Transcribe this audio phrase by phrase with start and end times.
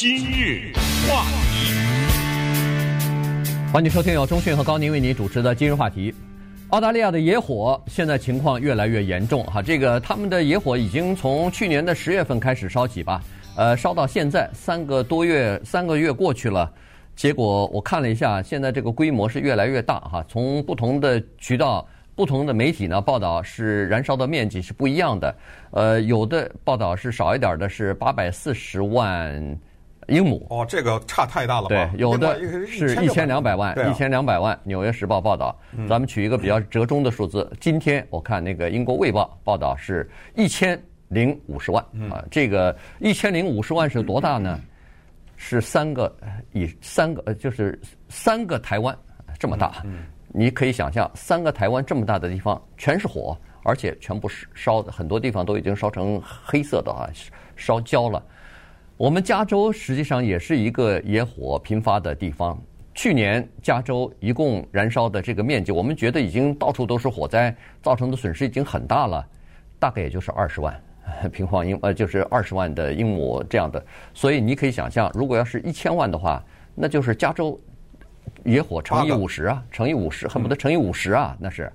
[0.00, 0.72] 今日
[1.06, 1.74] 话题，
[3.70, 6.14] 欢迎收听由中讯和高宁为您主持的今日话题。
[6.70, 13.22] 澳大利亚的野火现在情况越来越严重哈，这个他们的野火已经从去年的十月份开始烧起吧，
[13.56, 16.72] 呃，烧到现在三个多月，三个月过去了。
[17.14, 20.24] 结果我看了一下，现在这个规模是越来越大哈。
[20.26, 25.36] 从不同的渠道、不同的媒体呢报道，是燃烧的面积是不一样的。
[25.72, 29.58] 呃，有的报道是少一点的，是八百四十万
[30.08, 30.46] 英亩。
[30.50, 31.68] 哦，这个差太大了吧？
[31.68, 34.56] 对，有的是一千两百万，一千两百万。
[34.64, 35.56] 《纽约时报》报道，
[35.88, 37.50] 咱们取一个比较折中的数字。
[37.60, 42.24] 今天我看那个英国《卫报》报道是一千零五十万啊。
[42.30, 44.58] 这个一千零五十万是多大呢？
[45.42, 46.14] 是三个
[46.52, 47.80] 以三个呃，就是
[48.10, 48.94] 三个台湾
[49.38, 49.82] 这么大，
[50.28, 57.08] 你可以想象，三个台湾这么大的地方全是火，而且全部是烧的，很多地方都已经烧成黑色的啊，
[57.56, 58.22] 烧焦了。
[59.00, 62.62] 我们加州实际上也是一个野火频发的地方。
[62.94, 69.26] 去年加州一共燃烧的这个面积，我们觉得已经到处都是火灾，造成的损失已经很大了，
[69.78, 70.78] 大概也就是二十万。
[71.32, 77.58] 平方英呃，就是二十万的英亩这样的，所以你可以想象，如果要是一千万的话，那就是加州
[78.44, 81.72] 野火乘以五十啊，乘以五十，恨不得乘以五十啊，那是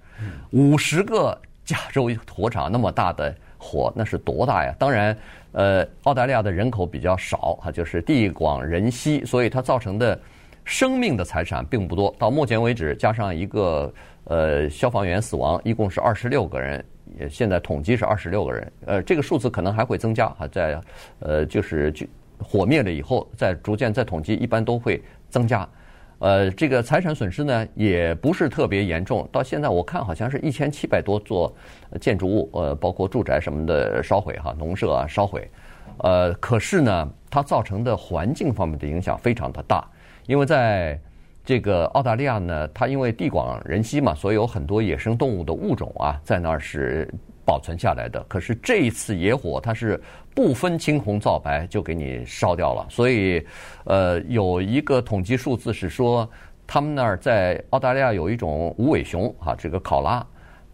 [0.52, 4.76] 五十个加州火场那么大的火，那是多大呀？
[4.78, 5.18] 当然，
[5.54, 10.18] 呃，澳大利亚的人口比较少啊，就是地广人稀，所以它造成的
[10.64, 12.14] 生命的财产并不多。
[12.20, 13.92] 到目前为止，加上一个
[14.26, 16.86] 呃消防员死亡，一共是二十六个人。
[17.30, 20.80] 现在统计是二十六个人，呃，这个数字可能还会增加哈，在
[21.20, 22.06] 呃，就是就
[22.38, 25.68] 火灭了以后，再逐渐再统计，一般都会增加。
[26.20, 29.28] 呃，这个财产损失呢，也不是特别严重。
[29.32, 31.54] 到现在我看好像是一千七百多座
[32.00, 35.50] 建筑物，呃，包括住宅什么的烧毁哈，农舍啊烧毁。
[35.98, 39.86] 呃，可是呢，它造成的环境方面的影响非常的大，
[40.26, 41.00] 因为在
[41.44, 47.08] 这个澳大利亚呢，它因为地广人稀嘛，所以有很多野生动物的物种啊，在那儿是
[47.46, 48.24] 保存下来的。
[48.28, 50.02] 可是这一次野火，它是
[50.36, 52.86] 不分青红皂白就给你烧掉了。
[52.90, 53.44] 所以，
[53.86, 56.30] 呃，有一个统计数字是说，
[56.68, 60.24] 他们那儿在澳大利亚有一种无尾熊啊，这个考拉，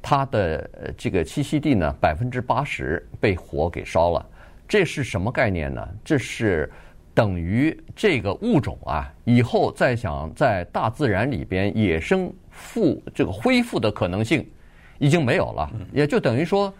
[0.02, 4.26] 它的这个栖息地呢，百分之八十被火给烧了。
[4.68, 5.88] 这是什么概念呢？
[6.04, 6.70] 这是。
[7.14, 14.50] 等于这个物种啊，以后再想在大自然里边野生复这个恢复的可能性
[14.98, 16.74] 已经没有了，也就等于说，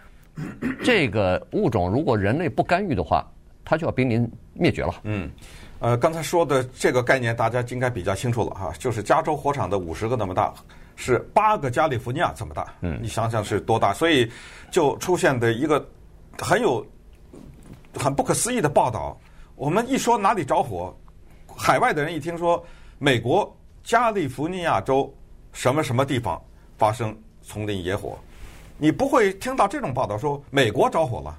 [0.82, 3.26] 这个物种如果人类不干预的话，
[3.64, 4.94] 它就要濒临灭绝了。
[5.04, 5.30] 嗯，
[5.78, 10.52] 呃，刚才说的这个概念大家应该比较清楚了哈，就是加州火场的五十个那么大，
[10.96, 12.74] 是八个加利福尼亚这么大。
[12.80, 13.92] 嗯，你想想是多大？
[13.92, 14.30] 所以
[14.70, 15.86] 就出现的一个
[16.38, 16.84] 很有
[17.94, 19.18] 很不可思议的报道。
[19.54, 20.96] 我们一说哪里着火，
[21.54, 22.64] 海外的人一听说
[22.98, 23.54] 美国
[23.84, 25.12] 加利福尼亚州
[25.52, 26.40] 什么什么地方
[26.78, 28.18] 发生丛林野火，
[28.82, 31.38] 你不会听到这种报道说美国着火了，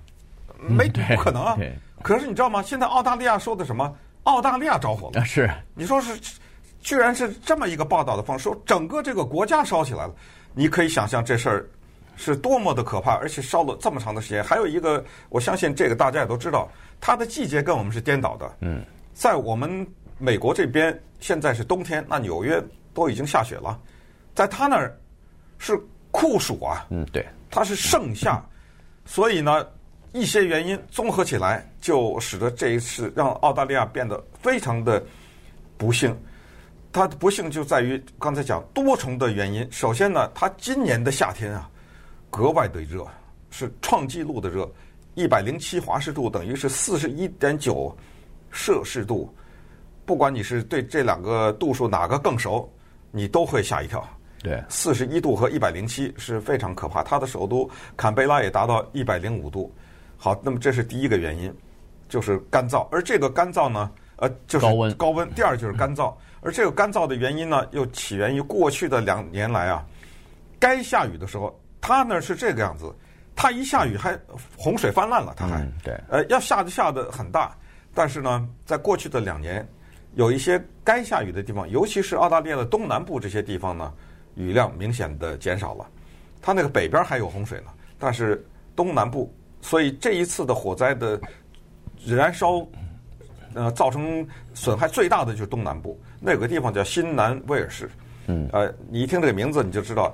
[0.58, 1.58] 没不可能啊。
[2.02, 2.64] 可是你知道吗？
[2.64, 3.94] 现在澳大利亚说的什么？
[4.24, 5.26] 澳大利亚着火了。
[5.26, 5.52] 是。
[5.74, 6.18] 你说是，
[6.80, 10.16] 居然是这么一个报道的方式，说整个这个国家烧起来了。
[10.54, 11.70] 你可以想象这事儿
[12.16, 14.42] 是多么的可怕，而且烧了这么长的时间。
[14.42, 16.72] 还有一个，我相信这个大家也都知道。
[17.02, 18.50] 它的季节跟我们是颠倒的。
[18.62, 18.82] 嗯，
[19.14, 19.86] 在我们
[20.18, 23.78] 美国这边现在是冬天，那纽约都已经下雪了，
[24.34, 24.98] 在他那儿
[25.58, 25.78] 是
[26.14, 26.86] 酷暑啊。
[26.90, 28.42] 嗯，对，它是盛夏，
[29.04, 29.68] 所以呢，
[30.14, 35.04] 一些原因综合起来，就使得这一次让澳大利亚变得非常的
[35.76, 36.16] 不幸。
[36.92, 39.68] 它的不幸就在于刚才讲多重的原因。
[39.72, 41.68] 首先呢，它今年的夏天啊，
[42.30, 43.04] 格外的热，
[43.50, 44.72] 是创纪录的热。
[45.16, 47.96] 一百零七华氏度等于是四十一点九
[48.52, 49.32] 摄氏度，
[50.06, 52.72] 不管你是对这两个度数哪个更熟，
[53.12, 54.08] 你都会吓一跳。
[54.44, 57.02] 对，四十一度和一百零七是非常可怕。
[57.02, 59.74] 它的首都坎贝拉也达到一百零五度。
[60.18, 61.52] 好，那么这是第一个原因，
[62.08, 62.88] 就是干燥。
[62.92, 64.94] 而这个干燥呢，呃，就是高温。
[64.96, 65.28] 高温。
[65.34, 69.84] 第二就是干燥，而这个干燥的原因呢，又起源于过去的两年来啊，
[70.60, 72.94] 该下雨的时候，它那是这个样子。
[73.36, 74.16] 它一下雨还
[74.56, 77.58] 洪水泛滥了，它还、嗯、对，呃，要下的下的很大，
[77.92, 79.68] 但是呢，在过去的两年，
[80.14, 83.92] 有一些该下雨的地方，尤其是澳大利亚的东南部这些地方呢，
[84.36, 85.86] 雨量明显的减少了。
[86.42, 88.46] 它那个北边还有洪水呢，但是
[88.76, 91.20] 东南部，所以这一次的火灾的
[92.06, 92.68] 燃烧，
[93.54, 97.90] 呃，造成损害最大的就是东南部，那个地方叫新南威尔士。
[98.28, 100.14] 嗯，呃，你一听这个名字你就知道。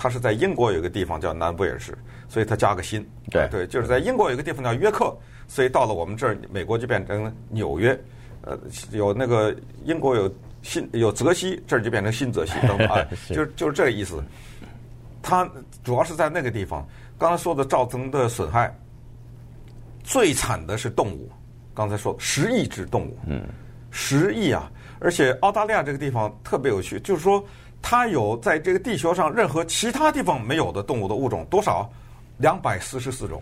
[0.00, 1.92] 它是在英国有一个地方叫南威尔士，
[2.28, 3.04] 所以它加个新。
[3.32, 5.12] 对对，就是在英国有一个地方叫约克，
[5.48, 8.00] 所以到了我们这儿，美国就变成纽约。
[8.42, 8.58] 呃，
[8.92, 9.54] 有那个
[9.84, 10.32] 英国有
[10.62, 14.22] 新有泽西，这儿就变成新泽西 等等啊，就是就是这个意思。
[15.22, 15.48] 它
[15.84, 16.86] 主要是在那个地方，
[17.18, 18.74] 刚才说的造成的损害
[20.02, 21.30] 最惨的是动物。
[21.74, 23.42] 刚才说十亿只动物，嗯，
[23.92, 24.68] 十亿啊！
[24.98, 27.44] 而且澳大利亚这个地方特别有趣，就是说
[27.80, 31.88] 它有在这个地球上任何其他地方没有的动物的物种多少？
[32.38, 33.40] 两百四十四种，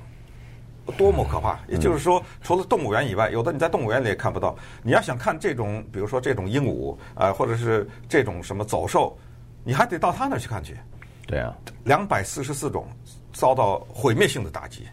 [0.97, 1.59] 多么可怕！
[1.69, 4.57] 也就是说，除了动物园以外，有的你在动物园里也看不到。
[4.83, 9.17] 你要想看这种，比如说这种鹦鹉啊，或者是这种什么走兽，
[9.65, 10.77] 你还得到他那儿去看去。
[11.27, 11.53] 对啊，
[11.85, 12.87] 两百四十四种
[13.33, 14.87] 遭到毁灭性的打击。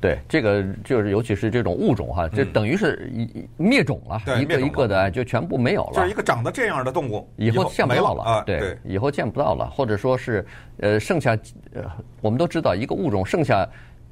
[0.00, 3.08] 对，这个就是尤其是这种物种哈，这等于是
[3.56, 5.92] 灭种了，一个一个的就全部没有了。
[5.94, 8.42] 就是一个长得这样的动物，以后见不到了啊！
[8.44, 10.44] 对，以后见不到了，或者说是
[10.78, 11.38] 呃，剩下
[11.72, 11.84] 呃，
[12.20, 13.64] 我们都知道，一个物种剩下。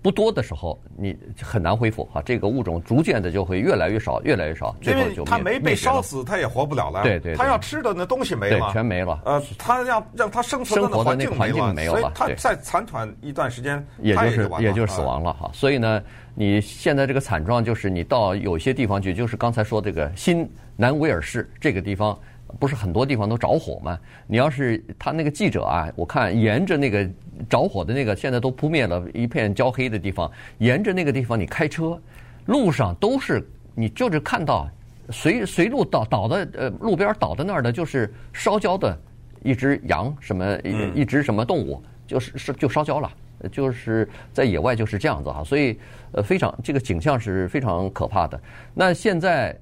[0.02, 2.22] 不多的时候，你很难恢复哈。
[2.22, 7.02] 这个物种逐渐的就会越来越少，越来越少，最后就它没被烧死，它也活不了了。
[7.02, 9.20] 对对，它要吃的那东西没了，全没了。
[9.24, 15.50] 呃，它要让它生存的环境环境没有了，所以它再残喘一段时间，也就是也就是死亡了哈。
[15.52, 16.02] 所以呢，
[16.34, 22.18] 你现在这个惨状就是，你到有些地方去，就是刚才说这个新南威尔士这个地方。
[22.58, 23.98] 不是很多地方都着火吗？
[24.26, 27.08] 你要是他那个记者啊，我看沿着那个
[27.48, 32.00] 着火的那个现在都扑灭了一片焦黑的地方，沿着那个地方你开车，
[32.46, 34.68] 路上都是你就是看到
[35.10, 38.98] 随随路倒倒的呃路边倒在那儿的就是烧焦的
[39.42, 43.10] 一只羊什么一一只什么动物，就是是就烧焦了，
[43.52, 45.78] 就是在野外就是这样子哈，所以
[46.12, 48.40] 呃非常这个景象是非常可怕的。
[48.74, 49.56] 那现在。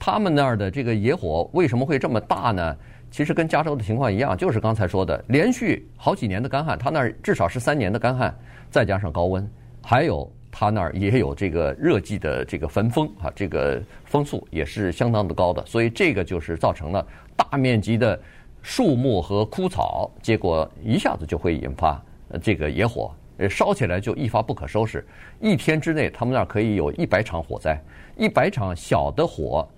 [0.00, 2.76] 他们那儿的这个野火为什么会这么大呢？
[3.10, 8.34] 其实跟加州的情况一样，就是刚才说的，连续好几年的干旱，他那儿至少是三年的干旱，
[8.70, 9.46] 再加上高温，
[9.82, 17.06] 还有他那儿也有这个热季的这个焚风啊，这个风速也是相当的高的，所以这个就是造成了
[17.36, 18.18] 大面积的
[18.62, 22.02] 树木和枯草，结果一下子就会引发
[22.40, 23.12] 这个野火，
[23.50, 25.06] 烧起来就一发不可收拾。
[25.40, 27.78] 一天之内，他们那儿可以有一百场火灾，
[28.16, 29.68] 一百场小的火。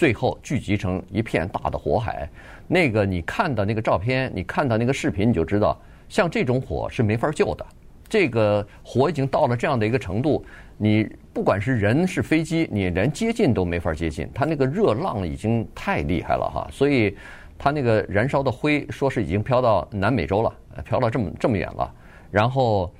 [0.00, 2.26] 最后聚集成一片大的火海，
[2.66, 7.66] 那个你看到那个照片，你看到那个视频，你就知道，像这种火是没法救的。
[8.08, 10.42] 这个火已经到了这样的一个程度，
[10.78, 17.14] 你不管是人是飞机，你连接近都没法接近，它那个热浪已经太厉害了哈，所以
[17.58, 20.50] 它那个燃烧的灰说是已经飘到南美洲了，
[20.82, 21.94] 飘到这么这么远了，
[22.30, 22.90] 然后。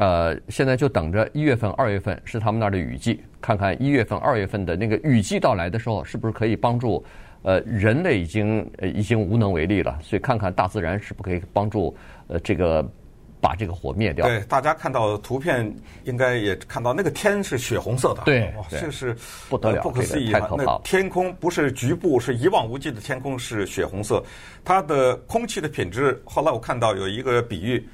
[0.00, 7.04] 呃，现在就等着一月份、二月份是他们那儿的雨季，看看一月份、二月份的那个雨季到来的时候，是不是可以帮助
[7.42, 11.94] 呃人类已经呃已经无能为力了，所以看看大自然是不是可以帮助
[12.28, 12.82] 呃这个
[13.42, 14.26] 把这个火灭掉。
[14.26, 15.70] 对，大家看到图片
[16.04, 19.14] 应该也看到那个天是血红色的，对，哇，这是
[19.50, 20.80] 不得了，不可思议，太可怕了。
[20.82, 24.24] 天空不是局部，是一望无际的天空是血红色，
[24.64, 27.86] 它的空气的品质，后来我看到有一个比喻。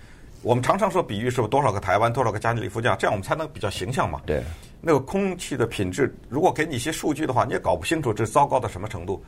[0.46, 4.20] 我们常常说比喻是不多少个台湾，多少个加利福尼亚，这样我们才能比较形象嘛？
[4.24, 4.44] 对。
[4.80, 9.20] 那个空气的品质，如果给你一些数据的话，你也搞不清楚这糟糕到什么程度。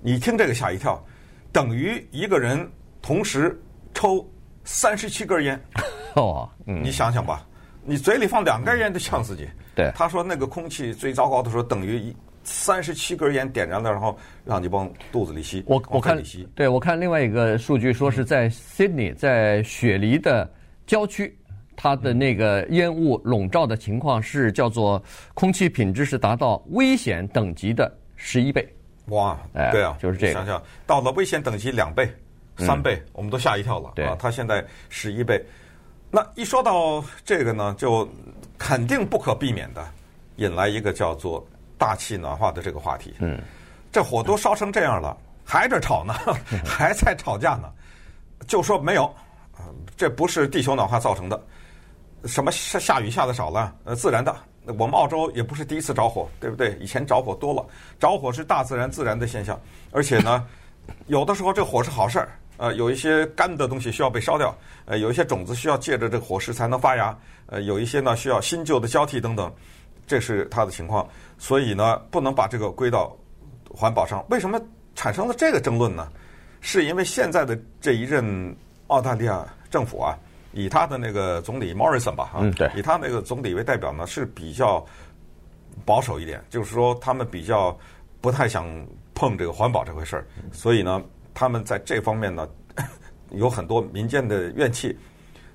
[0.00, 1.04] 你听这个吓一跳，
[1.50, 2.70] 等于一个人
[3.02, 3.60] 同时
[3.94, 4.24] 抽
[4.62, 5.60] 三十七根烟。
[6.14, 6.80] 哦，嗯。
[6.84, 7.44] 你想想吧，
[7.82, 9.48] 你嘴里放两根烟都呛自己。
[9.74, 9.90] 对。
[9.96, 12.16] 他说那个空气最糟糕的时候，等于一。
[12.44, 15.64] 三十七根烟点燃了，然后让你往肚子里吸。
[15.66, 16.22] 我我看，
[16.54, 20.48] 对我看另外一个数据说是在 Sydney，在雪梨的
[20.86, 21.36] 郊区，
[21.74, 28.68] 它的那个烟雾笼罩的情况是叫做空气品质是达到危险等级的十一倍。
[29.06, 29.38] 哇，
[29.72, 30.32] 对啊，就是这个。
[30.34, 32.08] 想想到了危险等级两倍、
[32.58, 33.92] 三倍，我们都吓一跳了。
[33.94, 35.42] 对啊，它现在十一倍。
[36.10, 38.08] 那一说到这个呢，就
[38.58, 39.82] 肯定不可避免的
[40.36, 41.42] 引来一个叫做。
[41.84, 43.38] 大气暖化的这个话题，嗯，
[43.92, 45.14] 这火都烧成这样了，
[45.44, 46.14] 还在吵呢，
[46.64, 47.70] 还在吵架呢，
[48.46, 49.14] 就说没有，
[49.94, 51.38] 这不是地球暖化造成的，
[52.24, 54.34] 什么下下雨下的少了，呃，自然的。
[54.78, 56.74] 我们澳洲也不是第一次着火，对不对？
[56.80, 57.66] 以前着火多了，
[58.00, 59.60] 着火是大自然自然的现象，
[59.92, 60.46] 而且呢，
[61.08, 67.14] 有的时候这火是好事儿，呃，有一些干的东西需要被烧掉，呃，有一些种子需要借着这个火势才能发芽，
[67.44, 69.52] 呃，有一些呢需要新旧的交替等等。
[70.06, 71.08] 这是他的情况，
[71.38, 73.16] 所以呢，不能把这个归到
[73.70, 74.24] 环保上。
[74.28, 74.60] 为什么
[74.94, 76.08] 产生了这个争论呢？
[76.60, 78.56] 是因为现在的这一任
[78.86, 80.16] 澳大利亚政府啊，
[80.52, 84.82] 以他的那个总理 Morrison 吧，嗯，对，以他那个总理为代表呢，是比较
[85.84, 87.76] 保守一点，就是说他们比较
[88.22, 88.66] 不太想
[89.14, 91.02] 碰这个环保这回事儿，所以呢，
[91.34, 92.48] 他们在这方面呢
[93.32, 94.96] 有很多民间的怨气，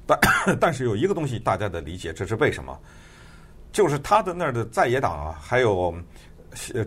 [0.06, 0.20] 但
[0.62, 2.78] 但是有一个东西大家的理解，这是为什么？
[3.72, 5.94] 就是他的那儿的在野党啊，还有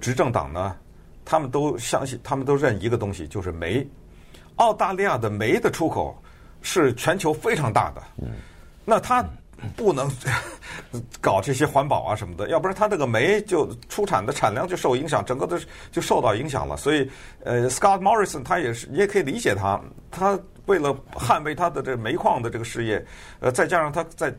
[0.00, 0.76] 执政党呢，
[1.24, 3.86] 他们都相信，他们都认一个东西，就是煤。
[4.56, 6.20] 澳大利亚的煤的出口
[6.60, 8.02] 是全球非常大的，
[8.84, 9.24] 那它
[9.76, 10.10] 不能
[11.20, 15.58] 搞这些环保啊什么的，要不然它这个煤就出产的产量就受影响，整个都
[15.90, 16.76] 就受到影响了。
[16.76, 17.08] 所以，
[17.44, 23.04] 呃，Scott Morrison 他也是，你也可以理解他，他为了捍卫他的这煤矿的这个事业，
[23.40, 24.32] 呃，再加上他在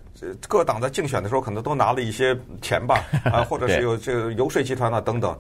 [0.48, 5.38] 各党在竞选的时候可能都拿了一些钱吧，啊， 或者是有这个游说集团啊等等。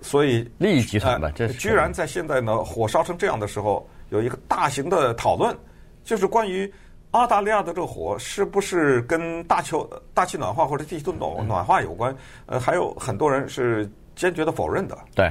[0.00, 5.56] 所以利益集团吧，这居然在现在呢，火烧成这样的时候，有一个大型的讨论，
[6.02, 6.68] 就是关于
[7.12, 12.12] 澳大利亚的这个火是不是跟大球大气暖化或者地球暖暖化有关？
[12.46, 14.98] 呃，还有很多人是坚决的否认的。
[15.14, 15.30] 对，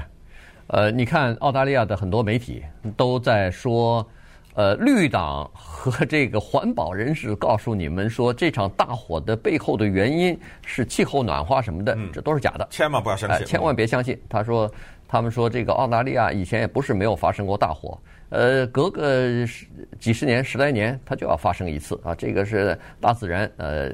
[0.68, 2.64] 呃，你看澳大利亚的很多媒体
[2.96, 4.08] 都在说。
[4.54, 14.20] 呃，绿党和这个环保人士告诉你们说，这场大火的背后的原因是气候暖化什么的，这都是假的，千万不要相信，千万别相信。
[14.28, 14.70] 他说，
[15.08, 17.98] 他们说这个澳大利亚以前也不是没有发生过大火，
[18.30, 19.66] 呃，隔个十
[20.00, 23.90] 几十年、十来年，它就要发生一次啊，这个是大自然呃，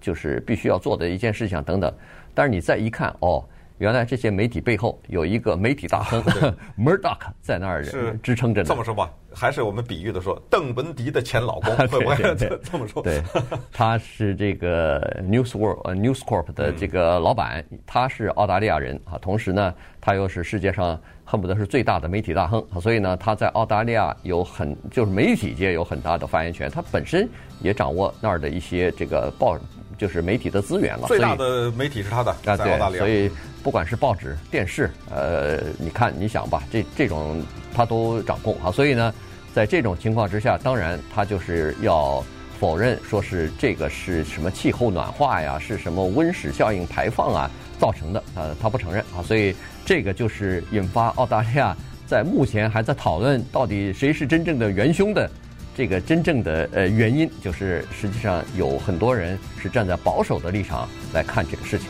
[0.00, 1.92] 就是必须要做的一件事情等等。
[2.34, 3.42] 但是你再一看，哦。
[3.82, 6.22] 原来这些媒体背后有一个媒体大亨
[6.78, 7.84] Murdoch 在那儿
[8.22, 8.68] 支撑着呢。
[8.68, 13.02] 这么说吧，还是我们比喻的说，邓文迪的前老公，会不会这么说？
[13.02, 13.20] 对，
[13.74, 27.28] 他是这个 News World 呃 News Corp 的这个老板，他是澳大利亚人啊，同时呢，他又是世界上恨不得是最大的媒体大亨，所以呢，他在澳大利亚有很就是媒体界有很大的发言权，他本身
[27.60, 29.58] 也掌握那儿的一些这个报
[30.02, 31.06] 就是媒体的资源了。
[31.06, 33.30] 最大的媒体是他的啊，在澳大利亚，所以。
[33.62, 37.40] 不管是报纸、电视，呃，你看，你想吧，这这种
[37.72, 39.14] 他都掌控啊，所以呢，
[39.54, 42.24] 在这种情况之下，当然他就是要
[42.58, 49.54] 否认，说是这个是什么气候暖化呀，是什么温室效应排放啊造成的，呃，他不承认啊，所以
[49.86, 55.30] 这个就是引发澳大利亚在目前还在讨论到底谁是真正的元凶的
[55.74, 61.88] 这个真正的呃原因，就是实际上有很多人是站在保守的立场来看这个事情。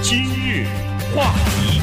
[0.00, 0.64] 今日
[1.12, 1.80] 话题，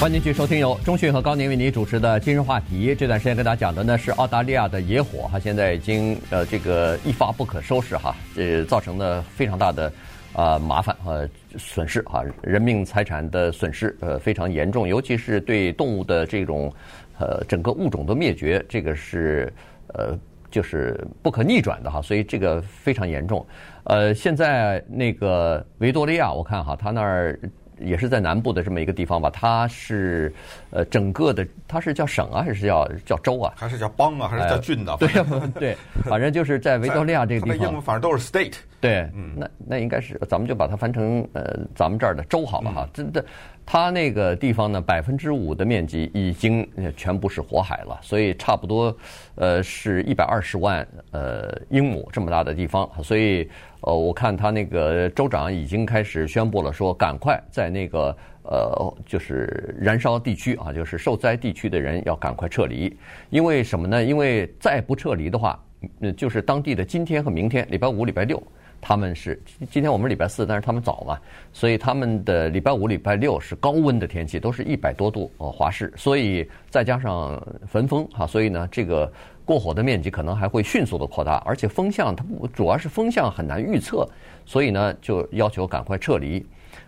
[0.00, 2.94] 欢迎继续收听由中讯和高宁为您主持的今日话题。
[2.94, 9.92] 这段时间跟大家讲的呢是澳大利亚的野火，哈，现在已经呃这个一发不可收拾哈，呃造成了非常大的
[10.32, 16.72] 啊、呃、麻烦和损失哈，人命财产的损失呃非常严重，尤其是对动物的这种
[17.20, 19.52] 呃整个物种的灭绝，这个是
[19.94, 20.18] 呃。
[20.52, 23.46] 就是不可逆转的哈，所以这个非常严重。
[23.84, 27.38] 呃，现在那个维多利亚，我看哈，它那儿
[27.78, 30.34] 也是在南部的这么一个地方吧，它是
[30.70, 33.54] 呃整个的，它是叫省啊，还是叫叫州啊？
[33.56, 34.26] 还是叫邦啊？
[34.26, 34.96] 还是叫郡呢？
[34.98, 35.08] 对
[35.54, 37.68] 对，反正就是在维多利亚这个地方。
[37.68, 38.56] 英文反正都是 state。
[38.80, 43.22] 对，嗯，那那应该是咱们就把它翻成呃咱们这儿的州好了哈，真的。
[43.66, 48.96] 它那个地方呢，百分之五的面积已经全部是火海了，所以差不多，
[49.36, 53.48] 呃，是一百二十万呃英亩这么大的地方，所以
[53.82, 62.96] 呃，我看他那个州长已经开始宣布了，说赶快在那个呃就是燃烧地区啊，就是受灾地区的人要赶快撤离，
[63.28, 64.02] 因为什么呢？
[64.02, 65.62] 因为再不撤离的话，
[66.00, 68.42] 呃，就是当地的今天和明天，礼拜五、礼拜六。
[68.80, 71.18] 他们是今天我们礼拜四，但是他们早嘛，
[71.52, 79.12] 所以他们的礼拜五、礼拜六是高温的天气，都是一百多度哦华氏，所以再加上焚风哈，所以呢，这个
[79.44, 84.08] 过火的面积可能还会迅速的扩大，而且风向它不主要是风向很难预测，
[84.46, 86.44] 所以呢就要求赶快撤离，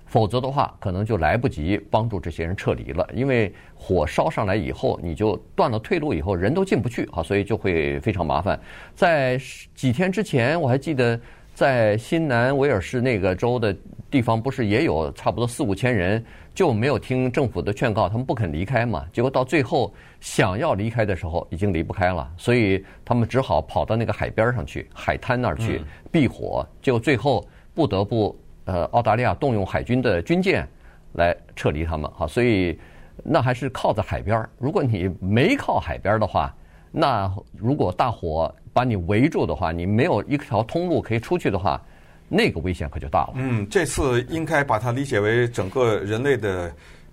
[0.06, 8.58] 否则的话可能就来不及帮助这些人撤离了，因为火烧上来以后你就断了退路以后人都进不去啊，所以就会非常麻烦。
[8.94, 9.38] 在
[9.74, 11.20] 几天之前我还记得。
[11.54, 13.76] 在新南威尔士那个州的
[14.10, 16.22] 地方，不是也有差不多四五千人
[16.54, 19.04] 就没有听政府的劝告，他们不肯离开嘛？
[19.12, 25.80] 结果到最后想要离开的时候，已经离不开了，所以他们只好跑到那个海边上去，海滩那儿去
[26.10, 26.66] 避火。
[26.80, 30.66] 结果最后不得不呃，澳大利亚动用海军的军舰
[31.12, 32.10] 来撤离他们。
[32.12, 32.78] 哈，所以
[33.22, 34.46] 那还是靠在海边。
[34.58, 36.54] 如果你没靠海边的话，
[36.92, 41.82] 那如果大火把你围住的话，你没有一条通路可以出去的话，
[42.28, 43.32] 那个危险可就大了。
[43.36, 46.70] 嗯，这次应该把它理解为整个人类的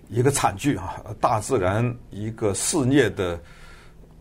[0.10, 3.40] 一个惨剧啊，大自然一个肆虐的，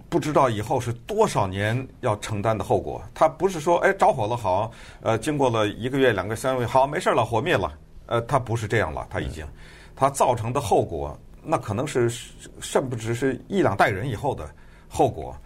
[0.08, 3.02] 不知道以后是多少年要承担的后果。
[3.12, 4.70] 它不是说哎着火了好，
[5.02, 7.72] 呃，经过了一个月、两个、三个月，好没事了，火灭了。
[8.06, 9.44] 呃，它不是这样了，它已经，
[9.94, 12.08] 它造成的后果，那可能是
[12.60, 14.48] 甚不只是一两代人以后的
[14.88, 15.36] 后果。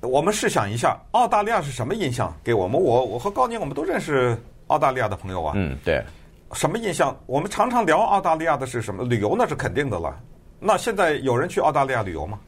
[0.00, 2.80] 我们试想一下，澳大利亚是什么印象给我们？
[2.80, 4.38] 我我和高宁我们都认识
[4.68, 5.52] 澳大利亚的朋友啊。
[5.56, 6.02] 嗯，对。
[6.52, 7.14] 什么印象？
[7.26, 9.04] 我们常常聊澳大利亚的是什么？
[9.04, 10.18] 旅游那是肯定的了。
[10.60, 12.38] 那现在有人去澳大利亚旅游吗？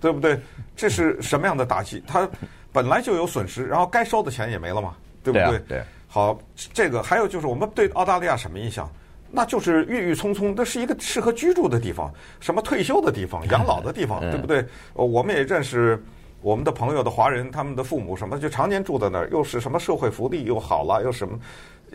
[0.00, 0.38] 对不对？
[0.76, 2.02] 这是什么样的打击？
[2.06, 2.28] 他
[2.72, 5.58] 本来就有损失，然后该收的钱也没了嘛，对不对？
[5.58, 5.84] 对，对。
[6.06, 6.38] 好，
[6.72, 8.88] 这个还有就是我们对澳大利亚什么印象？
[9.36, 14.64] 那就是郁郁葱葱，那是一个适合居住的地方，什么退休的地方、养老的地方， 对不对？
[14.94, 16.02] 我们也认识
[16.40, 21.38] 我们的朋友的华人，他们的父母什么就常年住在那儿，又是什么社会福利又好了，又什么，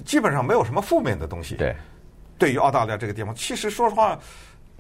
[0.05, 1.55] 基本上没有什么负面的东西。
[1.55, 1.75] 对，
[2.38, 4.19] 对于澳大利亚这个地方，其实说实话，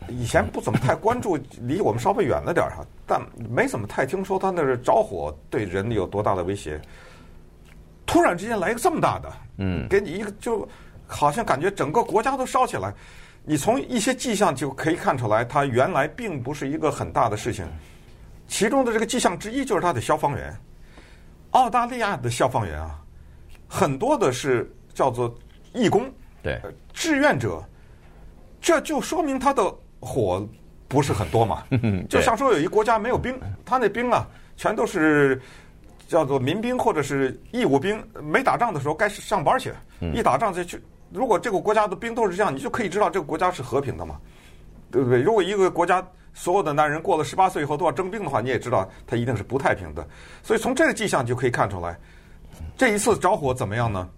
[0.07, 6.79] 以前不怎么太关注，离我们稍微远了点儿哈，但没怎么太听说他那是着火对人有多大的威胁。
[8.05, 10.67] 突然之间来一个这么大的，嗯，给你一个就。
[11.11, 12.91] 好像感觉整个国家都烧起来，
[13.43, 17.67] 你从一些迹象就可以看出来，它原来并不是一个很大的事情。
[18.47, 20.57] 其中的这个迹象之一就是它的消防员，
[21.51, 22.99] 澳大利亚的消防员啊，
[23.67, 25.33] 很多的是叫做
[25.73, 26.09] 义工，
[26.41, 26.59] 对，
[26.93, 27.61] 志愿者，
[28.61, 29.63] 这就说明他的
[29.99, 30.47] 火
[30.87, 31.63] 不是很多嘛。
[32.09, 34.25] 就像说有一国家没有兵，他那兵啊，
[34.55, 35.39] 全都是。
[36.07, 39.71] 叫做民兵或者是义务兵，没打仗的时候该上班去，
[40.13, 40.77] 一打仗就去。
[41.13, 44.17] 如果这个国家的兵都是这样，你就可以知道这个国家是和平的嘛，
[44.89, 45.21] 对不对？
[45.21, 50.07] 如果一个国家所有的男人过了十八岁以后都要征兵的话，你也知道他一定是不太平的。
[50.41, 51.99] 所以从这个迹象就可以看出来，
[52.77, 54.09] 这一次着火怎么样呢？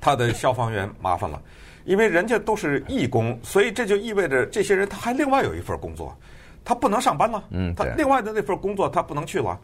[0.00, 1.40] 他的消防员麻烦了，
[1.84, 6.16] 因为人家都是义工，所以这就意味着这些人他还另外有一份工作，
[6.64, 7.44] 他不能上班了。
[7.50, 9.58] 嗯，他另外的那份工作他不能去了。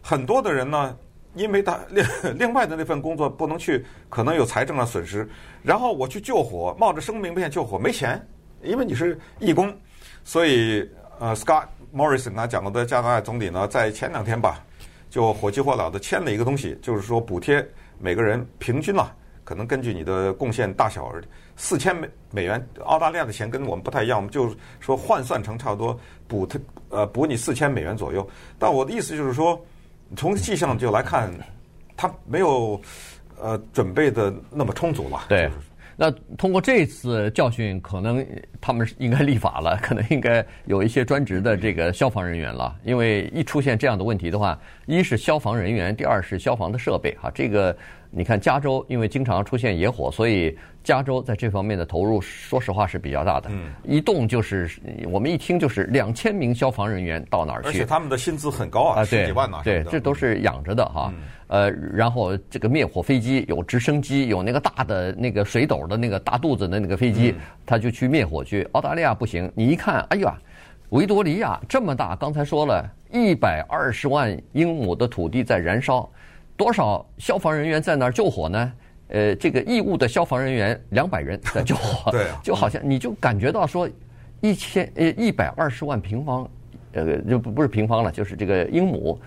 [0.00, 0.96] 很多的人呢，
[1.34, 2.04] 因为他 另
[2.36, 5.28] 另外的那份工作不能去，可能有财政的损失。
[5.62, 8.20] 然后我去救火，冒着生命危险救火，没钱，
[8.62, 9.72] 因为你是义工，
[10.24, 14.64] 所以呃，Scott Morrison 呢讲的加拿大总理呢，在前两天吧，
[15.08, 17.64] 就火急火燎的签了一个东西，就是说补贴
[17.98, 21.22] 每个人平均啊，可能根据你的贡献大小而
[21.56, 22.66] 四千美美元。
[22.84, 28.28] 澳大利亚的钱跟我们不太一样，我们就说换算成差不多补贴呃补你四千美元左右。
[28.58, 29.64] 但我的意思就是说。
[30.16, 31.30] 从迹象就来看，
[31.96, 32.80] 他没有
[33.40, 35.20] 呃准备的那么充足了。
[35.28, 35.50] 对，
[35.96, 38.26] 那通过这次教训，可能
[38.60, 42.76] 他们应该立法了，可能应该有一些专职的这个消防人员了。
[42.84, 47.76] 因为一出现这样的问题的话，一是消防人员，第二是消防的设备啊，这个。
[48.12, 53.48] 你看加州，因为经常出现野火，所以加州在这方面的投入，说实话是比较大的。
[53.52, 54.68] 嗯，一动就是
[55.10, 57.68] 我们一听就是两千名消防人员到哪儿去？
[57.68, 59.60] 而且他们的薪资很高啊，十几万呢。
[59.62, 61.12] 对，这都是养着的哈。
[61.46, 68.66] 呃，然后这个灭火飞机有直升机，有那个大的那个水斗的那个大肚子的那个飞机，他就去灭火去。
[68.72, 70.36] 澳大利亚不行，你一看，哎呀，
[70.88, 76.10] 维多利亚这么大，刚才说了一百二十万英亩的土地在燃烧。
[76.60, 78.72] 多少消防人员在那儿救火呢？
[79.08, 83.88] 呃，这个义务的消防人员两百人在救火， 对，就好像你就感觉到说，
[84.42, 86.46] 一千呃一百二十万平方，
[86.92, 89.18] 呃，就不不是平方了，就是这个英亩，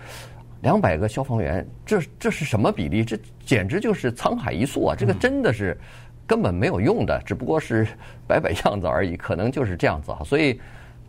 [0.62, 3.04] 两百个消防员，这这是什么比例？
[3.04, 4.94] 这简直就是沧海一粟啊！
[4.96, 5.76] 这个真的是
[6.28, 7.84] 根本没有用的，只不过是
[8.28, 10.60] 摆摆样子而已，可能就是这样子啊，所以。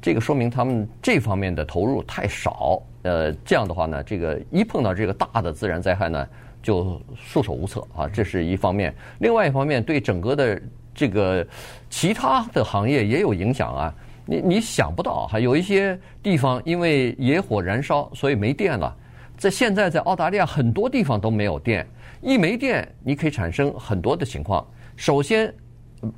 [0.02, 6.28] 这个说明他们这方面的投入太少，呃，这样的话呢，这个一碰到这个大的自然灾害呢，
[6.64, 8.92] 就束手无策啊，这是一方面。
[9.20, 10.60] 另外一方面，对整个的
[10.94, 11.46] 这个
[11.88, 13.94] 其他的行业也有影响啊。
[14.26, 18.92] 你你想不到，哈有一些地方因为野火燃烧，所以没电了。
[19.38, 21.88] 在现在在澳大利亚很多地方都没有电，
[22.22, 24.66] 一没电，你可以产生很多的情况。
[24.96, 25.54] 首先。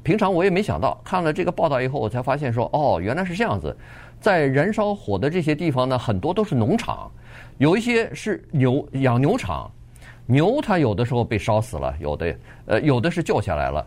[0.04, 3.74] 平常我也没想到，看了这个报道以后，我才发现说，哦，原来是这样子。
[4.20, 7.10] 在燃烧火的这些地方呢，很多都是农场，
[7.58, 9.72] 有一些是牛养牛场，
[10.26, 13.86] 牛它有的时候被烧死了，有的呃有的是救下来了，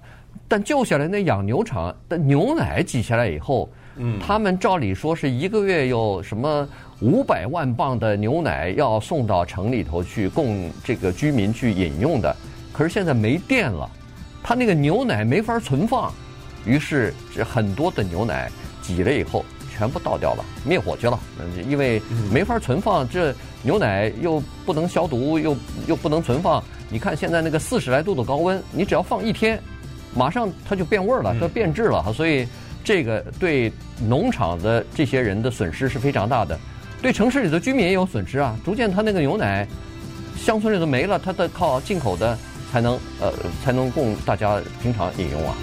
[0.48, 6.68] 但救下来那养牛场的牛奶挤下来以后，嗯，他们照理说是一个月有什么
[7.00, 12.34] 五百万磅的牛奶要送到城里头去供这个居民去饮用的，
[12.72, 13.88] 可是现在没电了。
[14.42, 16.10] 他那个牛奶没法存放，
[16.64, 19.44] 于是这很多的牛奶挤了以后
[19.80, 21.18] 全部倒掉了，灭火去了。
[21.66, 26.62] 因为没法存放，这牛奶又不能消毒，又又不能存放。
[26.90, 29.58] 你看现在那个四十来度的高温，你只要放一天，
[30.14, 32.12] 马上它就变味儿了，它变质了。
[32.12, 32.46] 所以
[32.84, 33.72] 这个对
[34.06, 36.60] 农场的这些人的损失是非常大的，
[37.00, 38.54] 对城市里的居民也有损失啊。
[38.62, 39.66] 逐渐它那个牛奶
[40.36, 42.36] 乡村里都没了，它的靠进口的。
[42.70, 43.32] 才能呃，
[43.64, 45.56] 才能供大家平常饮用啊。